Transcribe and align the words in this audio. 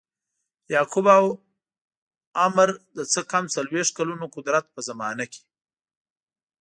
یعقوب 0.73 1.05
او 1.17 1.25
عمرو 2.43 2.75
د 2.97 2.99
څه 3.11 3.19
کم 3.31 3.43
څلویښت 3.53 3.91
کلونو 3.97 4.25
قدرت 4.35 4.65
په 4.73 4.79
زمانه 4.89 5.25
کې. 5.33 5.43